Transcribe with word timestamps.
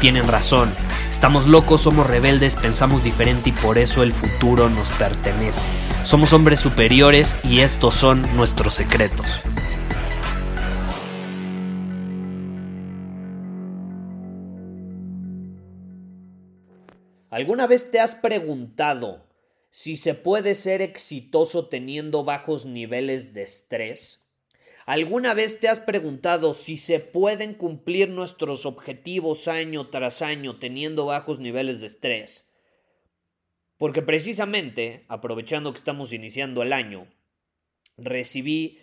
tienen 0.00 0.26
razón. 0.26 0.72
Estamos 1.10 1.46
locos, 1.46 1.82
somos 1.82 2.06
rebeldes, 2.06 2.56
pensamos 2.56 3.04
diferente 3.04 3.50
y 3.50 3.52
por 3.52 3.78
eso 3.78 4.02
el 4.02 4.12
futuro 4.12 4.70
nos 4.70 4.88
pertenece. 4.92 5.66
Somos 6.04 6.32
hombres 6.32 6.58
superiores 6.58 7.36
y 7.44 7.60
estos 7.60 7.94
son 7.94 8.22
nuestros 8.34 8.74
secretos. 8.74 9.42
¿Alguna 17.28 17.66
vez 17.66 17.90
te 17.90 18.00
has 18.00 18.14
preguntado 18.14 19.28
si 19.68 19.94
se 19.94 20.14
puede 20.14 20.54
ser 20.54 20.82
exitoso 20.82 21.68
teniendo 21.68 22.24
bajos 22.24 22.66
niveles 22.66 23.34
de 23.34 23.42
estrés? 23.42 24.29
¿Alguna 24.90 25.34
vez 25.34 25.60
te 25.60 25.68
has 25.68 25.78
preguntado 25.78 26.52
si 26.52 26.76
se 26.76 26.98
pueden 26.98 27.54
cumplir 27.54 28.08
nuestros 28.08 28.66
objetivos 28.66 29.46
año 29.46 29.86
tras 29.86 30.20
año 30.20 30.58
teniendo 30.58 31.06
bajos 31.06 31.38
niveles 31.38 31.80
de 31.80 31.86
estrés? 31.86 32.50
Porque 33.78 34.02
precisamente, 34.02 35.04
aprovechando 35.06 35.72
que 35.72 35.78
estamos 35.78 36.12
iniciando 36.12 36.64
el 36.64 36.72
año, 36.72 37.06
recibí 37.98 38.80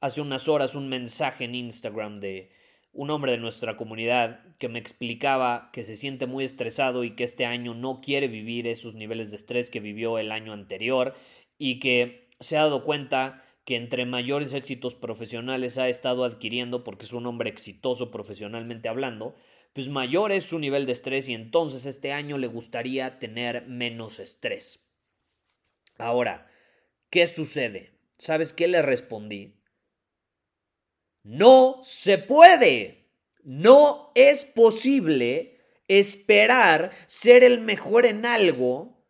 hace 0.00 0.22
unas 0.22 0.48
horas 0.48 0.74
un 0.74 0.88
mensaje 0.88 1.44
en 1.44 1.54
Instagram 1.54 2.16
de 2.16 2.48
un 2.94 3.10
hombre 3.10 3.32
de 3.32 3.38
nuestra 3.38 3.76
comunidad 3.76 4.40
que 4.58 4.70
me 4.70 4.78
explicaba 4.78 5.68
que 5.74 5.84
se 5.84 5.96
siente 5.96 6.24
muy 6.24 6.46
estresado 6.46 7.04
y 7.04 7.14
que 7.14 7.24
este 7.24 7.44
año 7.44 7.74
no 7.74 8.00
quiere 8.00 8.26
vivir 8.26 8.66
esos 8.66 8.94
niveles 8.94 9.28
de 9.30 9.36
estrés 9.36 9.68
que 9.68 9.80
vivió 9.80 10.16
el 10.16 10.32
año 10.32 10.54
anterior 10.54 11.12
y 11.58 11.78
que 11.78 12.30
se 12.40 12.56
ha 12.56 12.62
dado 12.62 12.84
cuenta 12.84 13.44
que 13.64 13.76
entre 13.76 14.06
mayores 14.06 14.54
éxitos 14.54 14.94
profesionales 14.94 15.78
ha 15.78 15.88
estado 15.88 16.24
adquiriendo 16.24 16.82
porque 16.84 17.04
es 17.04 17.12
un 17.12 17.26
hombre 17.26 17.50
exitoso 17.50 18.10
profesionalmente 18.10 18.88
hablando, 18.88 19.36
pues 19.72 19.88
mayor 19.88 20.32
es 20.32 20.44
su 20.44 20.58
nivel 20.58 20.86
de 20.86 20.92
estrés 20.92 21.28
y 21.28 21.34
entonces 21.34 21.86
este 21.86 22.12
año 22.12 22.38
le 22.38 22.48
gustaría 22.48 23.18
tener 23.18 23.66
menos 23.66 24.18
estrés. 24.18 24.84
Ahora, 25.96 26.50
¿qué 27.10 27.26
sucede? 27.26 27.98
¿Sabes 28.18 28.52
qué 28.52 28.68
le 28.68 28.82
respondí? 28.82 29.54
No 31.22 31.80
se 31.84 32.18
puede. 32.18 33.10
No 33.44 34.12
es 34.14 34.44
posible 34.44 35.60
esperar 35.88 36.92
ser 37.06 37.44
el 37.44 37.60
mejor 37.60 38.06
en 38.06 38.24
algo, 38.26 39.04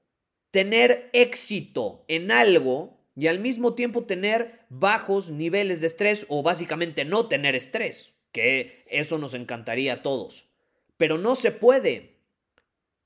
tener 0.50 1.10
éxito 1.12 2.04
en 2.08 2.30
algo 2.30 3.01
y 3.14 3.26
al 3.26 3.40
mismo 3.40 3.74
tiempo 3.74 4.04
tener 4.04 4.60
bajos 4.68 5.30
niveles 5.30 5.80
de 5.80 5.86
estrés 5.86 6.26
o 6.28 6.42
básicamente 6.42 7.04
no 7.04 7.28
tener 7.28 7.54
estrés, 7.54 8.12
que 8.32 8.84
eso 8.88 9.18
nos 9.18 9.34
encantaría 9.34 9.94
a 9.94 10.02
todos. 10.02 10.48
Pero 10.96 11.18
no 11.18 11.34
se 11.34 11.50
puede. 11.50 12.16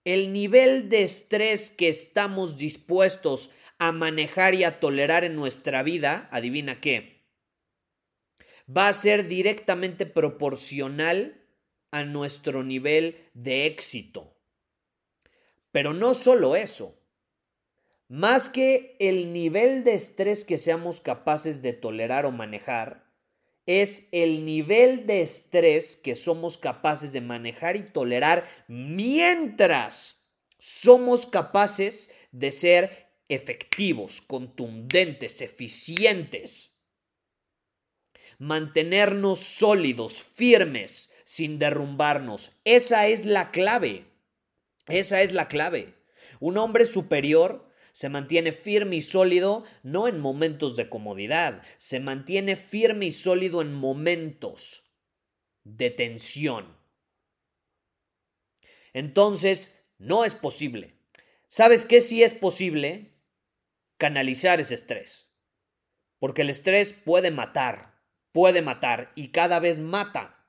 El 0.04 0.32
nivel 0.32 0.88
de 0.88 1.02
estrés 1.02 1.70
que 1.70 1.88
estamos 1.88 2.56
dispuestos 2.56 3.50
a 3.78 3.92
manejar 3.92 4.54
y 4.54 4.64
a 4.64 4.78
tolerar 4.78 5.24
en 5.24 5.34
nuestra 5.34 5.82
vida, 5.82 6.28
adivina 6.30 6.80
qué, 6.80 7.16
va 8.74 8.88
a 8.88 8.92
ser 8.92 9.28
directamente 9.28 10.06
proporcional 10.06 11.42
a 11.90 12.04
nuestro 12.04 12.62
nivel 12.62 13.28
de 13.34 13.66
éxito. 13.66 14.36
Pero 15.72 15.92
no 15.92 16.14
solo 16.14 16.56
eso. 16.56 16.95
Más 18.08 18.48
que 18.48 18.96
el 19.00 19.32
nivel 19.32 19.82
de 19.82 19.94
estrés 19.94 20.44
que 20.44 20.58
seamos 20.58 21.00
capaces 21.00 21.60
de 21.60 21.72
tolerar 21.72 22.24
o 22.24 22.30
manejar, 22.30 23.04
es 23.66 24.06
el 24.12 24.44
nivel 24.44 25.06
de 25.06 25.22
estrés 25.22 25.96
que 25.96 26.14
somos 26.14 26.56
capaces 26.56 27.12
de 27.12 27.20
manejar 27.20 27.74
y 27.74 27.82
tolerar 27.82 28.46
mientras 28.68 30.24
somos 30.58 31.26
capaces 31.26 32.10
de 32.30 32.52
ser 32.52 33.08
efectivos, 33.28 34.20
contundentes, 34.20 35.40
eficientes. 35.40 36.78
Mantenernos 38.38 39.40
sólidos, 39.40 40.22
firmes, 40.22 41.10
sin 41.24 41.58
derrumbarnos. 41.58 42.52
Esa 42.64 43.08
es 43.08 43.24
la 43.24 43.50
clave. 43.50 44.04
Esa 44.86 45.22
es 45.22 45.32
la 45.32 45.48
clave. 45.48 45.94
Un 46.38 46.56
hombre 46.58 46.86
superior 46.86 47.65
se 47.96 48.10
mantiene 48.10 48.52
firme 48.52 48.96
y 48.96 49.00
sólido 49.00 49.64
no 49.82 50.06
en 50.06 50.20
momentos 50.20 50.76
de 50.76 50.90
comodidad, 50.90 51.62
se 51.78 51.98
mantiene 51.98 52.54
firme 52.54 53.06
y 53.06 53.12
sólido 53.12 53.62
en 53.62 53.72
momentos 53.72 54.84
de 55.64 55.88
tensión. 55.88 56.76
Entonces, 58.92 59.82
no 59.96 60.26
es 60.26 60.34
posible. 60.34 60.92
¿Sabes 61.48 61.86
qué 61.86 62.02
sí 62.02 62.22
es 62.22 62.34
posible? 62.34 63.14
Canalizar 63.96 64.60
ese 64.60 64.74
estrés. 64.74 65.32
Porque 66.18 66.42
el 66.42 66.50
estrés 66.50 66.92
puede 66.92 67.30
matar, 67.30 68.02
puede 68.30 68.60
matar 68.60 69.10
y 69.14 69.28
cada 69.28 69.58
vez 69.58 69.80
mata 69.80 70.46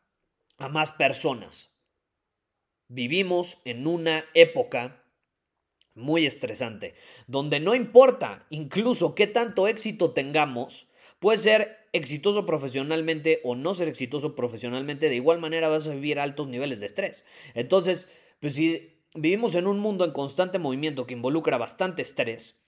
a 0.58 0.68
más 0.68 0.92
personas. 0.92 1.72
Vivimos 2.90 3.62
en 3.64 3.88
una 3.88 4.26
época 4.34 5.07
muy 5.98 6.26
estresante, 6.26 6.94
donde 7.28 7.60
no 7.60 7.76
importa 7.76 8.46
incluso 8.50 9.16
qué 9.16 9.28
tanto 9.28 9.68
éxito 9.68 10.12
tengamos, 10.12 10.88
puedes 11.20 11.42
ser 11.42 11.78
exitoso 11.92 12.46
profesionalmente 12.46 13.42
o 13.44 13.56
no 13.56 13.74
ser 13.74 13.88
exitoso 13.88 14.36
profesionalmente, 14.36 15.10
de 15.10 15.16
igual 15.16 15.40
manera 15.40 15.70
vas 15.70 15.88
a 15.88 15.94
vivir 15.94 16.20
altos 16.20 16.48
niveles 16.48 16.80
de 16.80 16.86
estrés. 16.86 17.24
Entonces, 17.54 18.08
pues 18.40 18.54
si 18.54 19.02
vivimos 19.16 19.56
en 19.56 19.68
un 19.68 19.80
mundo 19.80 20.06
en 20.06 20.12
constante 20.12 20.60
movimiento 20.60 21.08
que 21.08 21.14
involucra 21.14 21.58
bastante 21.58 22.02
estrés, 22.02 22.62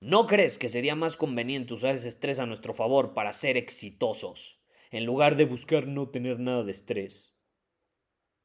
¿no 0.00 0.26
crees 0.26 0.58
que 0.58 0.68
sería 0.68 0.94
más 0.94 1.16
conveniente 1.16 1.74
usar 1.74 1.94
ese 1.94 2.08
estrés 2.08 2.38
a 2.38 2.46
nuestro 2.46 2.74
favor 2.74 3.14
para 3.14 3.32
ser 3.32 3.56
exitosos, 3.56 4.60
en 4.90 5.04
lugar 5.04 5.36
de 5.36 5.46
buscar 5.46 5.86
no 5.86 6.08
tener 6.08 6.38
nada 6.38 6.62
de 6.62 6.72
estrés? 6.72 7.32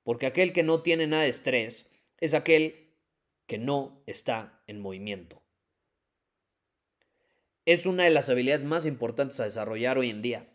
Porque 0.04 0.26
aquel 0.26 0.54
que 0.54 0.64
no 0.64 0.82
tiene 0.82 1.06
nada 1.06 1.24
de 1.24 1.30
estrés 1.30 1.92
es 2.20 2.34
aquel 2.34 2.89
que 3.50 3.58
no 3.58 4.04
está 4.06 4.62
en 4.68 4.80
movimiento. 4.80 5.42
Es 7.66 7.88
una 7.88 8.04
de 8.04 8.12
las 8.12 8.30
habilidades 8.30 8.64
más 8.64 8.86
importantes 8.86 9.40
a 9.40 9.46
desarrollar 9.46 9.98
hoy 9.98 10.12
en 10.12 10.22
día. 10.22 10.48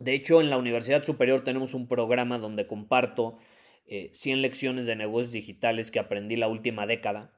De 0.00 0.12
hecho, 0.12 0.40
en 0.40 0.50
la 0.50 0.58
Universidad 0.58 1.04
Superior 1.04 1.44
tenemos 1.44 1.72
un 1.72 1.86
programa 1.86 2.38
donde 2.38 2.66
comparto 2.66 3.38
100 3.86 4.38
eh, 4.38 4.40
lecciones 4.42 4.86
de 4.86 4.96
negocios 4.96 5.32
digitales 5.32 5.92
que 5.92 6.00
aprendí 6.00 6.34
la 6.34 6.48
última 6.48 6.84
década, 6.84 7.32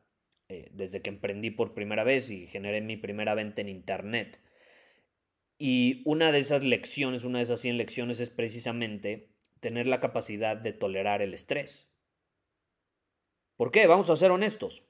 eh, 0.49 0.71
desde 0.73 1.03
que 1.03 1.11
emprendí 1.11 1.51
por 1.51 1.75
primera 1.75 2.03
vez 2.03 2.31
y 2.31 2.47
generé 2.47 2.81
mi 2.81 2.97
primera 2.97 3.35
venta 3.35 3.61
en 3.61 3.69
Internet. 3.69 4.41
Y 5.59 6.01
una 6.07 6.33
de 6.33 6.39
esas 6.39 6.65
lecciones, 6.65 7.25
una 7.25 7.39
de 7.39 7.45
esas 7.45 7.61
100 7.61 7.77
lecciones 7.77 8.21
es 8.21 8.31
precisamente 8.31 9.29
tener 9.61 9.87
la 9.87 10.01
capacidad 10.01 10.57
de 10.57 10.73
tolerar 10.73 11.21
el 11.21 11.35
estrés. 11.35 11.92
¿Por 13.63 13.71
qué? 13.71 13.87
Vamos 13.87 14.11
a 14.11 14.17
ser 14.17 14.33
honestos. 14.33 14.83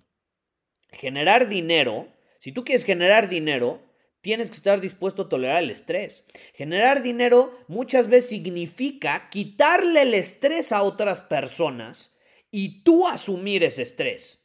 Generar 0.93 1.51
dinero, 1.51 2.09
si 2.39 2.53
tú 2.53 2.65
quieres 2.65 2.87
generar 2.87 3.29
dinero, 3.29 3.83
tienes 4.23 4.51
que 4.51 4.57
estar 4.57 4.81
dispuesto 4.81 5.21
a 5.21 5.29
tolerar 5.29 5.63
el 5.63 5.69
estrés. 5.69 6.25
Generar 6.55 7.03
dinero 7.03 7.53
muchas 7.69 8.09
veces 8.09 8.31
significa 8.31 9.29
quitarle 9.29 10.01
el 10.01 10.15
estrés 10.15 10.73
a 10.73 10.81
otras 10.81 11.21
personas 11.21 12.17
y 12.51 12.83
tú 12.83 13.07
asumir 13.07 13.63
ese 13.63 13.83
estrés. 13.83 14.43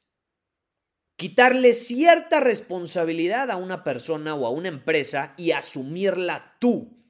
Quitarle 1.15 1.73
cierta 1.73 2.41
responsabilidad 2.41 3.49
a 3.49 3.55
una 3.55 3.85
persona 3.85 4.35
o 4.35 4.45
a 4.45 4.49
una 4.49 4.67
empresa 4.67 5.35
y 5.37 5.51
asumirla 5.51 6.57
tú. 6.59 7.01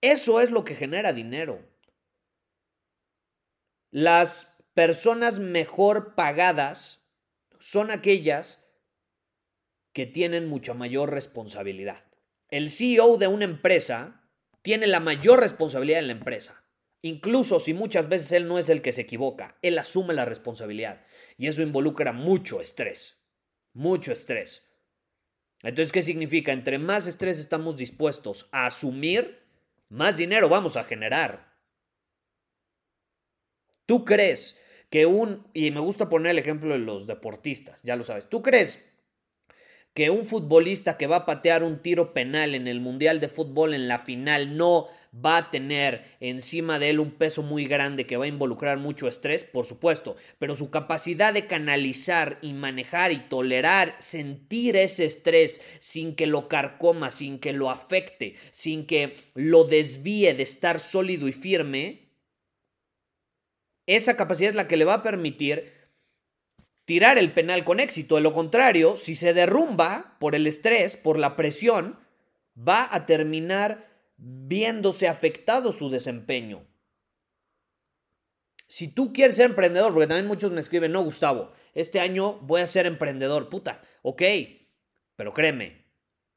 Eso 0.00 0.40
es 0.40 0.50
lo 0.50 0.64
que 0.64 0.74
genera 0.74 1.12
dinero. 1.12 1.68
Las 3.90 4.53
personas 4.74 5.38
mejor 5.38 6.14
pagadas 6.14 7.02
son 7.58 7.90
aquellas 7.90 8.62
que 9.92 10.06
tienen 10.06 10.48
mucha 10.48 10.74
mayor 10.74 11.10
responsabilidad. 11.10 12.04
El 12.50 12.68
CEO 12.68 13.16
de 13.16 13.28
una 13.28 13.44
empresa 13.44 14.28
tiene 14.62 14.86
la 14.86 15.00
mayor 15.00 15.40
responsabilidad 15.40 16.00
en 16.00 16.08
la 16.08 16.12
empresa. 16.12 16.64
Incluso 17.00 17.60
si 17.60 17.74
muchas 17.74 18.08
veces 18.08 18.32
él 18.32 18.48
no 18.48 18.58
es 18.58 18.68
el 18.68 18.82
que 18.82 18.92
se 18.92 19.02
equivoca, 19.02 19.58
él 19.62 19.78
asume 19.78 20.14
la 20.14 20.24
responsabilidad. 20.24 21.04
Y 21.36 21.46
eso 21.46 21.62
involucra 21.62 22.12
mucho 22.12 22.60
estrés. 22.60 23.18
Mucho 23.72 24.12
estrés. 24.12 24.66
Entonces, 25.62 25.92
¿qué 25.92 26.02
significa? 26.02 26.52
Entre 26.52 26.78
más 26.78 27.06
estrés 27.06 27.38
estamos 27.38 27.76
dispuestos 27.76 28.48
a 28.52 28.66
asumir, 28.66 29.42
más 29.88 30.16
dinero 30.16 30.48
vamos 30.48 30.76
a 30.76 30.84
generar. 30.84 31.53
¿Tú 33.86 34.04
crees 34.04 34.58
que 34.90 35.06
un, 35.06 35.46
y 35.52 35.70
me 35.70 35.80
gusta 35.80 36.08
poner 36.08 36.32
el 36.32 36.38
ejemplo 36.38 36.72
de 36.72 36.78
los 36.78 37.06
deportistas, 37.06 37.80
ya 37.82 37.96
lo 37.96 38.04
sabes, 38.04 38.28
¿tú 38.28 38.42
crees 38.42 38.84
que 39.94 40.10
un 40.10 40.26
futbolista 40.26 40.96
que 40.96 41.06
va 41.06 41.18
a 41.18 41.26
patear 41.26 41.62
un 41.62 41.80
tiro 41.80 42.12
penal 42.12 42.56
en 42.56 42.66
el 42.66 42.80
Mundial 42.80 43.20
de 43.20 43.28
Fútbol 43.28 43.74
en 43.74 43.86
la 43.86 44.00
final 44.00 44.56
no 44.56 44.88
va 45.14 45.36
a 45.36 45.50
tener 45.52 46.16
encima 46.18 46.80
de 46.80 46.90
él 46.90 46.98
un 46.98 47.12
peso 47.12 47.42
muy 47.42 47.66
grande 47.66 48.04
que 48.04 48.16
va 48.16 48.24
a 48.24 48.28
involucrar 48.28 48.78
mucho 48.78 49.06
estrés, 49.06 49.44
por 49.44 49.66
supuesto, 49.66 50.16
pero 50.40 50.56
su 50.56 50.72
capacidad 50.72 51.32
de 51.32 51.46
canalizar 51.46 52.38
y 52.42 52.52
manejar 52.52 53.12
y 53.12 53.20
tolerar, 53.28 53.94
sentir 54.00 54.74
ese 54.74 55.04
estrés 55.04 55.60
sin 55.78 56.16
que 56.16 56.26
lo 56.26 56.48
carcoma, 56.48 57.12
sin 57.12 57.38
que 57.38 57.52
lo 57.52 57.70
afecte, 57.70 58.34
sin 58.50 58.86
que 58.86 59.16
lo 59.34 59.62
desvíe 59.62 60.34
de 60.34 60.42
estar 60.42 60.80
sólido 60.80 61.28
y 61.28 61.32
firme, 61.32 62.03
esa 63.86 64.16
capacidad 64.16 64.50
es 64.50 64.56
la 64.56 64.68
que 64.68 64.76
le 64.76 64.84
va 64.84 64.94
a 64.94 65.02
permitir 65.02 65.72
tirar 66.84 67.18
el 67.18 67.32
penal 67.32 67.64
con 67.64 67.80
éxito. 67.80 68.16
De 68.16 68.20
lo 68.20 68.32
contrario, 68.32 68.96
si 68.96 69.14
se 69.14 69.34
derrumba 69.34 70.16
por 70.20 70.34
el 70.34 70.46
estrés, 70.46 70.96
por 70.96 71.18
la 71.18 71.36
presión, 71.36 71.98
va 72.56 72.88
a 72.90 73.06
terminar 73.06 73.88
viéndose 74.16 75.08
afectado 75.08 75.72
su 75.72 75.90
desempeño. 75.90 76.66
Si 78.66 78.88
tú 78.88 79.12
quieres 79.12 79.36
ser 79.36 79.46
emprendedor, 79.46 79.92
porque 79.92 80.06
también 80.06 80.26
muchos 80.26 80.50
me 80.50 80.60
escriben, 80.60 80.92
no, 80.92 81.02
Gustavo, 81.04 81.52
este 81.74 82.00
año 82.00 82.38
voy 82.40 82.62
a 82.62 82.66
ser 82.66 82.86
emprendedor, 82.86 83.48
puta, 83.48 83.82
ok, 84.02 84.22
pero 85.16 85.32
créeme, 85.34 85.84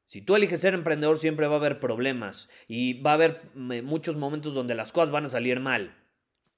si 0.06 0.22
tú 0.22 0.36
eliges 0.36 0.60
ser 0.60 0.74
emprendedor 0.74 1.18
siempre 1.18 1.46
va 1.46 1.54
a 1.54 1.58
haber 1.58 1.80
problemas 1.80 2.48
y 2.66 3.00
va 3.02 3.12
a 3.12 3.14
haber 3.14 3.50
muchos 3.54 4.16
momentos 4.16 4.54
donde 4.54 4.74
las 4.74 4.92
cosas 4.92 5.10
van 5.10 5.24
a 5.24 5.28
salir 5.28 5.60
mal. 5.60 5.96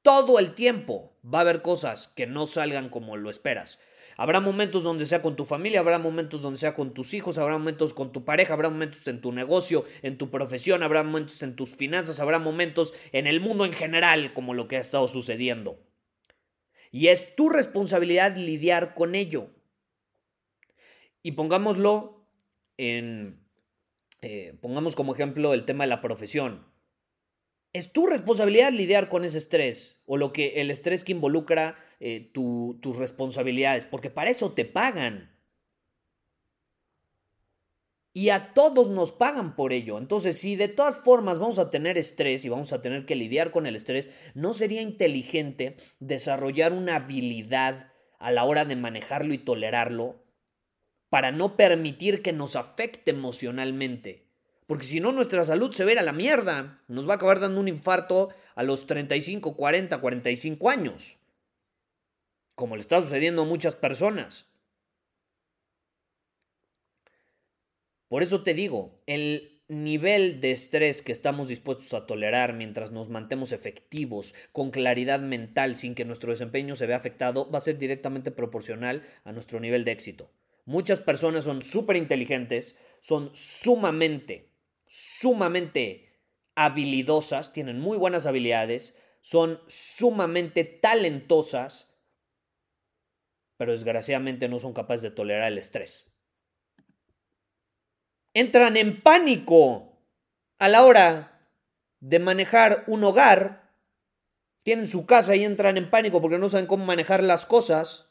Todo 0.02 0.38
el 0.38 0.55
tiempo 0.55 1.12
va 1.23 1.38
a 1.38 1.43
haber 1.43 1.62
cosas 1.62 2.08
que 2.17 2.26
no 2.26 2.47
salgan 2.47 2.88
como 2.88 3.17
lo 3.17 3.31
esperas. 3.31 3.79
Habrá 4.17 4.41
momentos 4.41 4.82
donde 4.82 5.06
sea 5.06 5.23
con 5.23 5.35
tu 5.35 5.47
familia, 5.47 5.81
habrá 5.81 5.99
momentos 5.99 6.43
donde 6.43 6.58
sea 6.58 6.75
con 6.75 6.93
tus 6.93 7.14
hijos, 7.14 7.38
habrá 7.38 7.56
momentos 7.56 7.94
con 7.94 8.12
tu 8.12 8.25
pareja, 8.25 8.52
habrá 8.52 8.69
momentos 8.69 9.06
en 9.06 9.20
tu 9.20 9.32
negocio, 9.32 9.85
en 10.02 10.19
tu 10.19 10.31
profesión, 10.31 10.82
habrá 10.82 11.02
momentos 11.02 11.43
en 11.43 11.56
tus 11.56 11.75
finanzas, 11.75 12.20
habrá 12.20 12.38
momentos 12.38 12.93
en 13.12 13.26
el 13.26 13.41
mundo 13.41 13.64
en 13.64 13.73
general 13.73 14.32
como 14.35 14.52
lo 14.52 14.69
que 14.69 14.76
ha 14.76 14.81
estado 14.81 15.08
sucediendo. 15.08 15.79
Y 16.91 17.08
es 17.08 17.37
tu 17.37 17.49
responsabilidad 17.49 18.37
lidiar 18.37 18.94
con 18.94 19.14
ello. 19.14 19.49
Y 21.23 21.32
pongámoslo 21.32 22.26
en... 22.76 23.41
Eh, 24.23 24.55
pongamos 24.61 24.97
como 24.97 25.14
ejemplo 25.14 25.55
el 25.55 25.64
tema 25.64 25.85
de 25.85 25.88
la 25.88 26.02
profesión. 26.02 26.67
Es 27.72 27.93
tu 27.93 28.06
responsabilidad 28.06 28.72
lidiar 28.72 29.08
con 29.08 29.25
ese 29.25 29.38
estrés 29.38 30.00
o 30.05 30.17
lo 30.17 30.32
que 30.32 30.61
el 30.61 30.70
estrés 30.70 31.05
que 31.05 31.12
involucra 31.12 31.76
eh, 32.00 32.31
tus 32.32 32.96
responsabilidades, 32.96 33.84
porque 33.84 34.11
para 34.11 34.31
eso 34.31 34.52
te 34.52 34.64
pagan. 34.64 35.31
Y 38.12 38.31
a 38.31 38.55
todos 38.55 38.90
nos 38.90 39.12
pagan 39.12 39.55
por 39.55 39.72
ello. 39.72 39.96
Entonces, 39.96 40.37
si 40.38 40.56
de 40.56 40.67
todas 40.67 40.99
formas 40.99 41.38
vamos 41.38 41.61
a 41.61 41.70
tener 41.70 41.96
estrés 41.96 42.44
y 42.44 42.49
vamos 42.49 42.72
a 42.72 42.82
tener 42.82 43.06
que 43.06 43.14
lidiar 43.14 43.52
con 43.52 43.67
el 43.67 43.76
estrés, 43.76 44.11
¿no 44.34 44.52
sería 44.52 44.82
inteligente 44.82 45.76
desarrollar 46.00 46.73
una 46.73 46.96
habilidad 46.96 47.93
a 48.19 48.32
la 48.32 48.44
hora 48.44 48.64
de 48.64 48.75
manejarlo 48.75 49.32
y 49.32 49.38
tolerarlo 49.38 50.25
para 51.08 51.31
no 51.31 51.56
permitir 51.56 52.20
que 52.20 52.32
nos 52.32 52.56
afecte 52.56 53.12
emocionalmente? 53.12 54.29
Porque 54.70 54.87
si 54.87 55.00
no, 55.00 55.11
nuestra 55.11 55.44
salud 55.44 55.72
se 55.72 55.84
verá 55.84 56.02
a 56.02 56.05
la 56.05 56.12
mierda. 56.12 56.81
Nos 56.87 57.08
va 57.08 57.14
a 57.14 57.17
acabar 57.17 57.40
dando 57.40 57.58
un 57.58 57.67
infarto 57.67 58.28
a 58.55 58.62
los 58.62 58.87
35, 58.87 59.56
40, 59.56 60.00
45 60.00 60.70
años. 60.70 61.19
Como 62.55 62.76
le 62.76 62.82
está 62.82 63.02
sucediendo 63.02 63.43
a 63.43 63.46
muchas 63.46 63.75
personas. 63.75 64.46
Por 68.06 68.22
eso 68.22 68.44
te 68.44 68.55
digo, 68.55 69.02
el 69.06 69.61
nivel 69.67 70.40
de 70.40 70.52
estrés 70.52 71.02
que 71.02 71.11
estamos 71.11 71.49
dispuestos 71.49 71.93
a 71.93 72.06
tolerar 72.06 72.52
mientras 72.52 72.93
nos 72.93 73.08
mantemos 73.08 73.50
efectivos, 73.50 74.37
con 74.52 74.70
claridad 74.70 75.19
mental, 75.19 75.75
sin 75.75 75.96
que 75.96 76.05
nuestro 76.05 76.31
desempeño 76.31 76.76
se 76.76 76.87
vea 76.87 76.96
afectado, 76.96 77.50
va 77.50 77.58
a 77.58 77.62
ser 77.62 77.76
directamente 77.76 78.31
proporcional 78.31 79.02
a 79.25 79.32
nuestro 79.32 79.58
nivel 79.58 79.84
de 79.84 79.90
éxito. 79.90 80.31
Muchas 80.64 81.00
personas 81.00 81.43
son 81.43 81.62
súper 81.62 81.96
inteligentes, 81.96 82.76
son 83.00 83.32
sumamente 83.34 84.50
sumamente 84.90 86.20
habilidosas, 86.56 87.52
tienen 87.52 87.78
muy 87.78 87.96
buenas 87.96 88.26
habilidades, 88.26 88.98
son 89.22 89.60
sumamente 89.69 90.64
talentosas, 90.64 91.96
pero 93.56 93.72
desgraciadamente 93.72 94.48
no 94.48 94.58
son 94.58 94.72
capaces 94.72 95.02
de 95.02 95.10
tolerar 95.12 95.52
el 95.52 95.58
estrés. 95.58 96.12
Entran 98.34 98.76
en 98.76 99.00
pánico 99.00 100.02
a 100.58 100.69
la 100.69 100.84
hora 100.84 101.48
de 102.00 102.19
manejar 102.19 102.84
un 102.88 103.04
hogar, 103.04 103.72
tienen 104.64 104.87
su 104.87 105.06
casa 105.06 105.37
y 105.37 105.44
entran 105.44 105.76
en 105.76 105.88
pánico 105.88 106.20
porque 106.20 106.38
no 106.38 106.48
saben 106.48 106.66
cómo 106.66 106.84
manejar 106.84 107.22
las 107.22 107.46
cosas. 107.46 108.10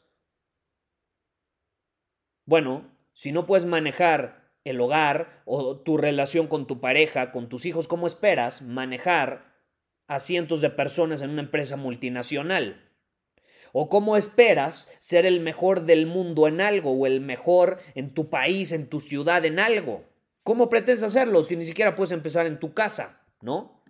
Bueno, 2.46 2.96
si 3.12 3.32
no 3.32 3.46
puedes 3.46 3.66
manejar 3.66 4.39
el 4.64 4.80
hogar 4.80 5.42
o 5.44 5.78
tu 5.78 5.96
relación 5.96 6.46
con 6.46 6.66
tu 6.66 6.80
pareja, 6.80 7.32
con 7.32 7.48
tus 7.48 7.64
hijos, 7.66 7.88
¿cómo 7.88 8.06
esperas 8.06 8.62
manejar 8.62 9.54
a 10.06 10.18
cientos 10.18 10.60
de 10.60 10.70
personas 10.70 11.22
en 11.22 11.30
una 11.30 11.42
empresa 11.42 11.76
multinacional? 11.76 12.86
¿O 13.72 13.88
cómo 13.88 14.16
esperas 14.16 14.88
ser 14.98 15.26
el 15.26 15.40
mejor 15.40 15.82
del 15.82 16.06
mundo 16.06 16.48
en 16.48 16.60
algo 16.60 16.90
o 16.92 17.06
el 17.06 17.20
mejor 17.20 17.78
en 17.94 18.12
tu 18.12 18.28
país, 18.28 18.72
en 18.72 18.88
tu 18.88 19.00
ciudad, 19.00 19.44
en 19.44 19.60
algo? 19.60 20.04
¿Cómo 20.42 20.68
pretendes 20.68 21.04
hacerlo 21.04 21.42
si 21.42 21.56
ni 21.56 21.64
siquiera 21.64 21.94
puedes 21.94 22.10
empezar 22.10 22.46
en 22.46 22.58
tu 22.58 22.74
casa, 22.74 23.20
no? 23.40 23.80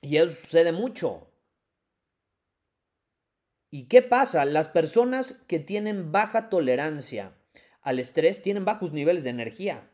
Y 0.00 0.16
eso 0.16 0.30
sucede 0.30 0.72
mucho. 0.72 1.26
¿Y 3.70 3.86
qué 3.86 4.02
pasa? 4.02 4.44
Las 4.44 4.68
personas 4.68 5.44
que 5.46 5.58
tienen 5.58 6.12
baja 6.12 6.48
tolerancia 6.48 7.32
al 7.82 7.98
estrés 7.98 8.42
tienen 8.42 8.64
bajos 8.64 8.92
niveles 8.92 9.24
de 9.24 9.30
energía. 9.30 9.90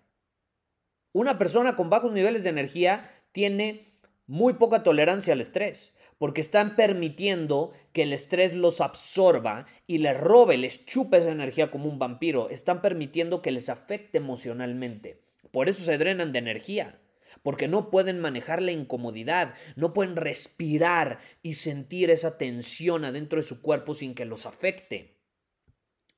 Una 1.12 1.38
persona 1.38 1.76
con 1.76 1.88
bajos 1.90 2.12
niveles 2.12 2.42
de 2.42 2.50
energía 2.50 3.10
tiene 3.32 3.98
muy 4.26 4.54
poca 4.54 4.82
tolerancia 4.82 5.32
al 5.32 5.40
estrés, 5.40 5.94
porque 6.18 6.40
están 6.40 6.76
permitiendo 6.76 7.72
que 7.92 8.02
el 8.02 8.12
estrés 8.12 8.54
los 8.54 8.80
absorba 8.80 9.66
y 9.86 9.98
les 9.98 10.18
robe, 10.18 10.56
les 10.56 10.84
chupe 10.86 11.18
esa 11.18 11.30
energía 11.30 11.70
como 11.70 11.88
un 11.88 11.98
vampiro. 11.98 12.50
Están 12.50 12.80
permitiendo 12.82 13.42
que 13.42 13.50
les 13.50 13.68
afecte 13.68 14.18
emocionalmente. 14.18 15.22
Por 15.52 15.68
eso 15.68 15.84
se 15.84 15.98
drenan 15.98 16.32
de 16.32 16.38
energía, 16.38 16.98
porque 17.42 17.68
no 17.68 17.90
pueden 17.90 18.20
manejar 18.20 18.60
la 18.62 18.72
incomodidad, 18.72 19.54
no 19.76 19.92
pueden 19.92 20.16
respirar 20.16 21.18
y 21.42 21.54
sentir 21.54 22.10
esa 22.10 22.38
tensión 22.38 23.04
adentro 23.04 23.40
de 23.40 23.46
su 23.46 23.62
cuerpo 23.62 23.94
sin 23.94 24.14
que 24.14 24.24
los 24.24 24.46
afecte. 24.46 25.15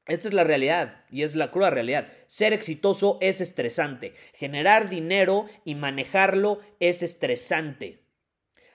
Esta 0.09 0.29
es 0.29 0.35
la 0.35 0.45
realidad 0.45 1.05
y 1.11 1.23
es 1.23 1.37
la 1.37 1.51
cruda 1.51 1.69
realidad. 1.69 2.09
Ser 2.29 2.55
exitoso 2.55 3.19
es 3.21 3.43
estresante. 3.43 4.15
Generar 4.35 4.89
dinero 4.89 5.47
y 5.67 5.75
manejarlo 5.75 6.61
es 6.81 7.03
estresante. 7.03 8.01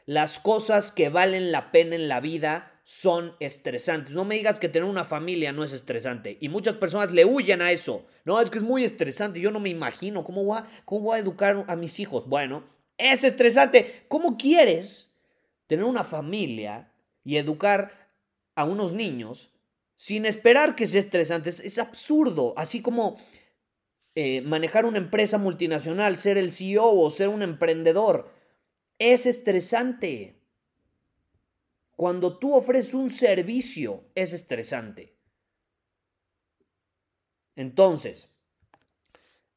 Las 0.05 0.37
cosas 0.37 0.91
que 0.91 1.09
valen 1.09 1.51
la 1.51 1.71
pena 1.71 1.95
en 1.95 2.07
la 2.07 2.19
vida 2.19 2.79
son 2.83 3.35
estresantes. 3.39 4.13
No 4.13 4.25
me 4.25 4.35
digas 4.35 4.59
que 4.59 4.69
tener 4.69 4.87
una 4.87 5.05
familia 5.05 5.51
no 5.51 5.63
es 5.63 5.73
estresante. 5.73 6.37
Y 6.39 6.49
muchas 6.49 6.75
personas 6.75 7.11
le 7.11 7.25
huyen 7.25 7.63
a 7.63 7.71
eso. 7.71 8.05
No, 8.25 8.39
es 8.39 8.51
que 8.51 8.59
es 8.59 8.63
muy 8.63 8.83
estresante. 8.83 9.39
Yo 9.39 9.49
no 9.49 9.59
me 9.59 9.69
imagino 9.69 10.23
cómo 10.23 10.43
voy 10.43 10.59
a, 10.59 10.67
cómo 10.85 11.01
voy 11.01 11.17
a 11.17 11.21
educar 11.21 11.65
a 11.67 11.75
mis 11.75 11.99
hijos. 11.99 12.27
Bueno, 12.27 12.63
es 12.97 13.23
estresante. 13.23 14.03
¿Cómo 14.07 14.37
quieres 14.37 15.09
tener 15.65 15.85
una 15.85 16.03
familia 16.03 16.91
y 17.23 17.37
educar 17.37 18.09
a 18.53 18.65
unos 18.65 18.93
niños 18.93 19.49
sin 20.03 20.25
esperar 20.25 20.75
que 20.75 20.85
sea 20.85 20.99
estresante. 20.99 21.49
Es, 21.49 21.77
absurdo, 21.79 22.53
así 22.57 22.81
como 22.81 23.21
eh, 24.15 24.41
manejar 24.41 24.85
una 24.85 24.97
empresa 24.97 25.37
multinacional, 25.37 26.17
ser 26.17 26.37
el 26.37 26.51
CEO 26.51 26.89
o 26.89 27.09
ser 27.09 27.29
un 27.29 27.41
emprendedor. 27.41 28.29
Es 28.99 29.25
estresante. 29.25 30.41
Cuando 31.95 32.37
tú 32.37 32.53
ofreces 32.53 32.93
un 32.93 33.11
servicio, 33.11 34.03
es 34.13 34.33
estresante. 34.33 35.15
Entonces, 37.55 38.29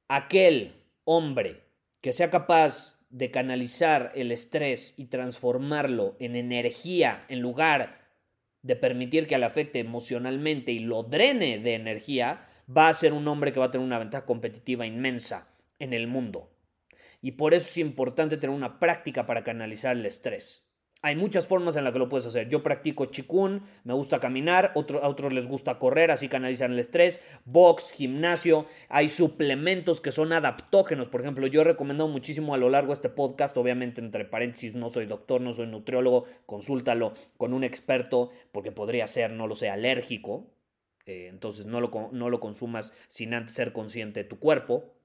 aquel 0.07 0.81
hombre 1.03 1.65
que 2.01 2.13
sea 2.13 2.31
capaz 2.31 3.01
de 3.11 3.33
canalizar 3.33 4.13
el 4.15 4.31
estrés 4.31 4.95
y 4.97 5.07
transformarlo 5.07 6.17
en 6.21 6.37
energía 6.37 7.27
en 7.29 7.41
lugar 7.41 8.06
de 8.67 8.75
permitir 8.75 9.27
que 9.27 9.39
le 9.39 9.47
afecte 9.47 9.79
emocionalmente 9.79 10.73
y 10.73 10.81
lo 10.81 11.05
drene 11.05 11.59
de 11.59 11.75
energía, 11.75 12.49
va 12.75 12.89
a 12.89 12.95
ser 12.95 13.13
un 13.13 13.29
hombre 13.29 13.53
que 13.53 13.61
va 13.61 13.67
a 13.67 13.71
tener 13.71 13.87
una 13.87 13.99
ventaja 13.99 14.27
competitiva 14.27 14.87
inmensa 14.87 15.49
en 15.79 15.93
el 15.93 16.09
mundo. 16.09 16.51
Y 17.23 17.33
por 17.33 17.55
eso 17.55 17.67
es 17.69 17.79
importante 17.79 18.37
tener 18.37 18.55
una 18.55 18.81
práctica 18.81 19.25
para 19.25 19.45
canalizar 19.45 19.97
el 19.97 20.05
estrés. 20.05 20.66
Hay 21.07 21.15
muchas 21.15 21.47
formas 21.47 21.77
en 21.77 21.85
las 21.85 21.93
que 21.93 22.01
lo 22.01 22.09
puedes 22.09 22.27
hacer. 22.27 22.49
Yo 22.49 22.65
practico 22.65 23.05
chikun, 23.07 23.63
me 23.85 23.95
gusta 23.95 24.19
caminar, 24.19 24.73
a 24.75 25.09
otros 25.09 25.33
les 25.33 25.47
gusta 25.47 25.79
correr, 25.79 26.11
así 26.11 26.29
canalizan 26.29 26.73
el 26.73 26.81
estrés, 26.81 27.23
box, 27.45 27.93
gimnasio. 27.93 28.67
Hay 28.89 29.09
suplementos 29.09 30.01
que 30.01 30.11
son 30.11 30.33
adaptógenos. 30.33 31.07
Por 31.07 31.21
ejemplo, 31.21 31.47
yo 31.47 31.61
he 31.61 31.65
recomendado 31.65 32.09
muchísimo 32.09 32.55
a 32.55 32.59
lo 32.59 32.71
largo 32.71 32.89
de 32.89 32.95
este 32.95 33.09
podcast, 33.09 33.57
obviamente 33.57 34.01
entre 34.01 34.25
paréntesis, 34.25 34.75
no 34.75 34.91
soy 34.91 35.07
doctor, 35.07 35.41
no 35.41 35.53
soy 35.53 35.69
nutriólogo, 35.69 36.25
consúltalo 36.45 37.15
con 37.37 37.55
un 37.55 37.63
experto 37.63 38.31
porque 38.51 38.73
podría 38.73 39.07
ser, 39.07 39.31
no 39.31 39.47
lo 39.47 39.55
sé, 39.55 39.69
alérgico. 39.69 40.49
Eh, 41.07 41.29
entonces 41.29 41.67
no 41.67 41.81
lo, 41.81 42.09
no 42.11 42.31
lo 42.31 42.41
consumas 42.41 42.93
sin 43.07 43.33
antes 43.33 43.55
ser 43.55 43.73
consciente 43.73 44.25
de 44.25 44.29
tu 44.29 44.41
cuerpo 44.41 44.97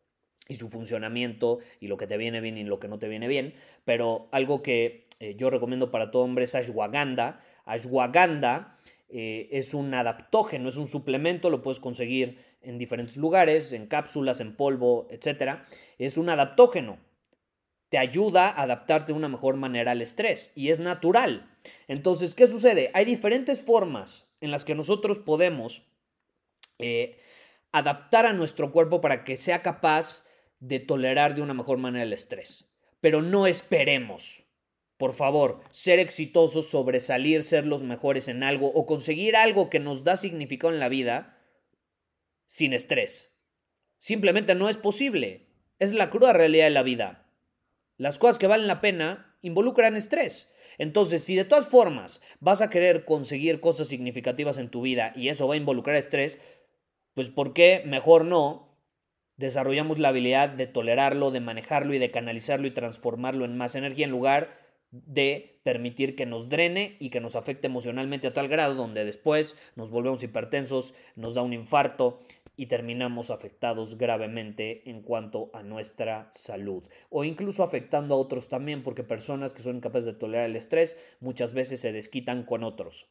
y 0.47 0.55
su 0.55 0.67
funcionamiento 0.67 1.59
y 1.79 1.89
lo 1.89 1.97
que 1.97 2.07
te 2.07 2.17
viene 2.17 2.41
bien 2.41 2.57
y 2.57 2.63
lo 2.63 2.79
que 2.79 2.87
no 2.87 2.97
te 2.97 3.07
viene 3.07 3.27
bien. 3.27 3.53
Pero 3.85 4.29
algo 4.31 4.63
que 4.63 5.10
eh, 5.21 5.35
yo 5.37 5.51
recomiendo 5.51 5.91
para 5.91 6.09
todo 6.09 6.23
hombre 6.23 6.45
es 6.45 6.55
ashwagandha. 6.55 7.41
Ashwagandha 7.65 8.79
eh, 9.07 9.49
es 9.51 9.75
un 9.75 9.93
adaptógeno, 9.93 10.67
es 10.67 10.77
un 10.77 10.87
suplemento, 10.87 11.51
lo 11.51 11.61
puedes 11.61 11.79
conseguir 11.79 12.43
en 12.63 12.79
diferentes 12.79 13.17
lugares, 13.17 13.71
en 13.71 13.85
cápsulas, 13.85 14.39
en 14.39 14.55
polvo, 14.55 15.07
etc. 15.11 15.59
Es 15.99 16.17
un 16.17 16.29
adaptógeno. 16.29 16.97
Te 17.89 17.99
ayuda 17.99 18.47
a 18.47 18.63
adaptarte 18.63 19.13
de 19.13 19.17
una 19.17 19.29
mejor 19.29 19.57
manera 19.57 19.91
al 19.91 20.01
estrés 20.01 20.51
y 20.55 20.69
es 20.69 20.79
natural. 20.79 21.51
Entonces, 21.87 22.33
¿qué 22.33 22.47
sucede? 22.47 22.89
Hay 22.95 23.05
diferentes 23.05 23.61
formas 23.61 24.27
en 24.39 24.49
las 24.49 24.65
que 24.65 24.73
nosotros 24.73 25.19
podemos 25.19 25.83
eh, 26.79 27.19
adaptar 27.71 28.25
a 28.25 28.33
nuestro 28.33 28.71
cuerpo 28.71 29.01
para 29.01 29.23
que 29.23 29.37
sea 29.37 29.61
capaz 29.61 30.25
de 30.59 30.79
tolerar 30.79 31.35
de 31.35 31.43
una 31.43 31.53
mejor 31.53 31.77
manera 31.77 32.05
el 32.05 32.13
estrés. 32.13 32.65
Pero 33.01 33.21
no 33.21 33.45
esperemos 33.45 34.50
por 35.01 35.13
favor, 35.13 35.61
ser 35.71 35.97
exitosos, 35.97 36.69
sobresalir, 36.69 37.41
ser 37.41 37.65
los 37.65 37.81
mejores 37.81 38.27
en 38.27 38.43
algo 38.43 38.67
o 38.67 38.85
conseguir 38.85 39.35
algo 39.35 39.67
que 39.67 39.79
nos 39.79 40.03
da 40.03 40.15
significado 40.15 40.71
en 40.71 40.79
la 40.79 40.89
vida 40.89 41.39
sin 42.45 42.71
estrés. 42.71 43.33
Simplemente 43.97 44.53
no 44.53 44.69
es 44.69 44.77
posible. 44.77 45.47
Es 45.79 45.91
la 45.91 46.11
cruda 46.11 46.33
realidad 46.33 46.65
de 46.65 46.69
la 46.69 46.83
vida. 46.83 47.25
Las 47.97 48.19
cosas 48.19 48.37
que 48.37 48.45
valen 48.45 48.67
la 48.67 48.79
pena 48.79 49.35
involucran 49.41 49.95
estrés. 49.95 50.51
Entonces, 50.77 51.23
si 51.23 51.35
de 51.35 51.45
todas 51.45 51.67
formas 51.67 52.21
vas 52.39 52.61
a 52.61 52.69
querer 52.69 53.03
conseguir 53.03 53.59
cosas 53.59 53.87
significativas 53.87 54.59
en 54.59 54.69
tu 54.69 54.83
vida 54.83 55.13
y 55.15 55.29
eso 55.29 55.47
va 55.47 55.55
a 55.55 55.57
involucrar 55.57 55.95
estrés, 55.95 56.39
pues 57.15 57.31
¿por 57.31 57.53
qué 57.53 57.81
mejor 57.87 58.23
no 58.23 58.77
desarrollamos 59.35 59.97
la 59.97 60.09
habilidad 60.09 60.49
de 60.49 60.67
tolerarlo, 60.67 61.31
de 61.31 61.39
manejarlo 61.39 61.95
y 61.95 61.97
de 61.97 62.11
canalizarlo 62.11 62.67
y 62.67 62.71
transformarlo 62.71 63.45
en 63.45 63.57
más 63.57 63.73
energía 63.73 64.05
en 64.05 64.11
lugar 64.11 64.61
de 64.91 65.59
permitir 65.63 66.15
que 66.15 66.25
nos 66.25 66.49
drene 66.49 66.97
y 66.99 67.09
que 67.09 67.21
nos 67.21 67.35
afecte 67.35 67.67
emocionalmente 67.67 68.27
a 68.27 68.33
tal 68.33 68.47
grado 68.47 68.75
donde 68.75 69.05
después 69.05 69.57
nos 69.75 69.89
volvemos 69.89 70.21
hipertensos, 70.21 70.93
nos 71.15 71.33
da 71.33 71.41
un 71.41 71.53
infarto 71.53 72.19
y 72.57 72.65
terminamos 72.65 73.31
afectados 73.31 73.97
gravemente 73.97 74.89
en 74.89 75.01
cuanto 75.01 75.49
a 75.53 75.63
nuestra 75.63 76.29
salud 76.33 76.83
o 77.09 77.23
incluso 77.23 77.63
afectando 77.63 78.15
a 78.15 78.17
otros 78.17 78.49
también 78.49 78.83
porque 78.83 79.03
personas 79.03 79.53
que 79.53 79.63
son 79.63 79.77
incapaces 79.77 80.05
de 80.05 80.13
tolerar 80.13 80.45
el 80.45 80.55
estrés 80.57 80.97
muchas 81.21 81.53
veces 81.53 81.79
se 81.79 81.93
desquitan 81.93 82.43
con 82.43 82.63
otros. 82.63 83.07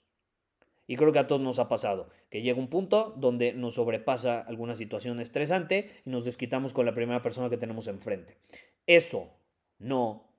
Y 0.87 0.97
creo 0.97 1.13
que 1.13 1.21
a 1.21 1.29
todos 1.29 1.41
nos 1.41 1.61
ha 1.61 1.69
pasado, 1.69 2.11
que 2.31 2.43
llega 2.43 2.59
un 2.59 2.69
punto 2.69 3.15
donde 3.17 3.53
nos 3.53 3.77
sobrepasa 3.77 4.41
alguna 4.41 4.75
situación 4.75 5.21
estresante 5.21 5.89
y 6.05 6.11
nos 6.11 6.25
desquitamos 6.25 6.73
con 6.73 6.85
la 6.85 6.95
primera 6.95 7.23
persona 7.23 7.49
que 7.49 7.57
tenemos 7.57 7.87
enfrente. 7.87 8.37
Eso 8.87 9.31
no 9.79 10.30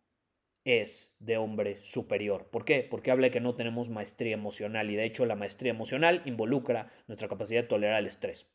es 0.64 1.16
de 1.20 1.38
hombre 1.38 1.82
superior. 1.82 2.48
¿Por 2.52 2.66
qué? 2.66 2.86
Porque 2.90 3.12
habla 3.12 3.28
de 3.28 3.32
que 3.32 3.40
no 3.40 3.56
tenemos 3.56 3.90
maestría 3.90 4.34
emocional 4.34 4.90
y 4.90 4.96
de 4.96 5.06
hecho 5.06 5.26
la 5.26 5.36
maestría 5.36 5.72
emocional 5.72 6.22
involucra 6.26 6.92
nuestra 7.08 7.28
capacidad 7.28 7.62
de 7.62 7.68
tolerar 7.68 8.00
el 8.00 8.08
estrés. 8.08 8.48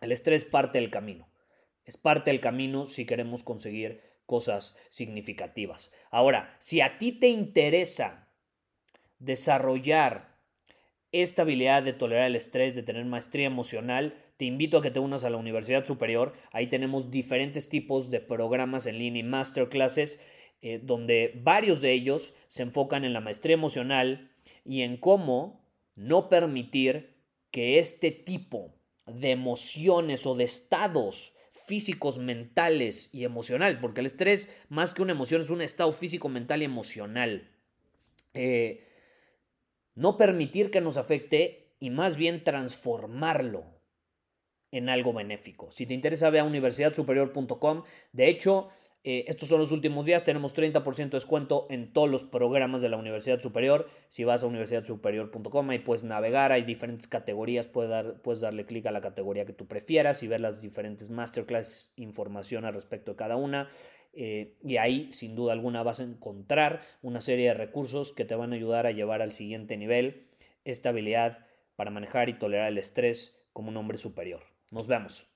El 0.00 0.12
estrés 0.12 0.44
parte 0.44 0.78
del 0.78 0.90
camino. 0.90 1.28
Es 1.84 1.96
parte 1.96 2.30
del 2.30 2.40
camino 2.40 2.86
si 2.86 3.06
queremos 3.06 3.44
conseguir 3.44 4.02
cosas 4.26 4.76
significativas. 4.88 5.92
Ahora, 6.10 6.56
si 6.58 6.80
a 6.80 6.98
ti 6.98 7.12
te 7.12 7.28
interesa 7.28 8.28
desarrollar 9.18 10.36
esta 11.12 11.42
habilidad 11.42 11.84
de 11.84 11.92
tolerar 11.92 12.26
el 12.26 12.36
estrés, 12.36 12.74
de 12.74 12.82
tener 12.82 13.04
maestría 13.04 13.46
emocional, 13.46 14.20
te 14.36 14.44
invito 14.44 14.78
a 14.78 14.82
que 14.82 14.90
te 14.90 14.98
unas 14.98 15.24
a 15.24 15.30
la 15.30 15.38
Universidad 15.38 15.86
Superior. 15.86 16.34
Ahí 16.50 16.66
tenemos 16.66 17.10
diferentes 17.10 17.68
tipos 17.68 18.10
de 18.10 18.20
programas 18.20 18.86
en 18.86 18.98
línea 18.98 19.20
y 19.20 19.22
masterclasses 19.22 20.20
eh, 20.68 20.80
donde 20.82 21.38
varios 21.44 21.80
de 21.80 21.92
ellos 21.92 22.34
se 22.48 22.64
enfocan 22.64 23.04
en 23.04 23.12
la 23.12 23.20
maestría 23.20 23.54
emocional 23.54 24.32
y 24.64 24.82
en 24.82 24.96
cómo 24.96 25.64
no 25.94 26.28
permitir 26.28 27.14
que 27.52 27.78
este 27.78 28.10
tipo 28.10 28.74
de 29.06 29.30
emociones 29.30 30.26
o 30.26 30.34
de 30.34 30.42
estados 30.42 31.34
físicos, 31.52 32.18
mentales 32.18 33.10
y 33.12 33.22
emocionales, 33.22 33.78
porque 33.80 34.00
el 34.00 34.06
estrés 34.06 34.52
más 34.68 34.92
que 34.92 35.02
una 35.02 35.12
emoción 35.12 35.40
es 35.40 35.50
un 35.50 35.62
estado 35.62 35.92
físico, 35.92 36.28
mental 36.28 36.62
y 36.62 36.64
emocional. 36.64 37.48
Eh, 38.34 38.88
no 39.94 40.16
permitir 40.16 40.72
que 40.72 40.80
nos 40.80 40.96
afecte 40.96 41.76
y 41.78 41.90
más 41.90 42.16
bien 42.16 42.42
transformarlo 42.42 43.66
en 44.72 44.88
algo 44.88 45.12
benéfico. 45.12 45.70
Si 45.70 45.86
te 45.86 45.94
interesa, 45.94 46.30
ve 46.30 46.40
a 46.40 46.44
universidadsuperior.com. 46.44 47.84
De 48.10 48.28
hecho, 48.28 48.68
eh, 49.08 49.24
estos 49.28 49.48
son 49.48 49.60
los 49.60 49.70
últimos 49.70 50.04
días, 50.04 50.24
tenemos 50.24 50.52
30% 50.52 50.96
de 50.96 51.10
descuento 51.10 51.68
en 51.70 51.92
todos 51.92 52.10
los 52.10 52.24
programas 52.24 52.80
de 52.80 52.88
la 52.88 52.96
Universidad 52.96 53.38
Superior. 53.38 53.88
Si 54.08 54.24
vas 54.24 54.42
a 54.42 54.46
universidadsuperior.com 54.46 55.70
ahí 55.70 55.78
puedes 55.78 56.02
navegar, 56.02 56.50
hay 56.50 56.62
diferentes 56.62 57.06
categorías, 57.06 57.68
puedes, 57.68 57.88
dar, 57.88 58.20
puedes 58.22 58.40
darle 58.40 58.66
clic 58.66 58.84
a 58.86 58.90
la 58.90 59.00
categoría 59.00 59.46
que 59.46 59.52
tú 59.52 59.68
prefieras 59.68 60.24
y 60.24 60.26
ver 60.26 60.40
las 60.40 60.60
diferentes 60.60 61.08
masterclass, 61.08 61.92
información 61.94 62.64
al 62.64 62.74
respecto 62.74 63.12
de 63.12 63.16
cada 63.16 63.36
una. 63.36 63.70
Eh, 64.12 64.56
y 64.64 64.78
ahí, 64.78 65.12
sin 65.12 65.36
duda 65.36 65.52
alguna, 65.52 65.84
vas 65.84 66.00
a 66.00 66.02
encontrar 66.02 66.80
una 67.00 67.20
serie 67.20 67.46
de 67.46 67.54
recursos 67.54 68.12
que 68.12 68.24
te 68.24 68.34
van 68.34 68.52
a 68.52 68.56
ayudar 68.56 68.88
a 68.88 68.90
llevar 68.90 69.22
al 69.22 69.30
siguiente 69.30 69.76
nivel 69.76 70.26
esta 70.64 70.88
habilidad 70.88 71.46
para 71.76 71.92
manejar 71.92 72.28
y 72.28 72.40
tolerar 72.40 72.72
el 72.72 72.78
estrés 72.78 73.38
como 73.52 73.68
un 73.68 73.76
hombre 73.76 73.98
superior. 73.98 74.42
Nos 74.72 74.88
vemos. 74.88 75.35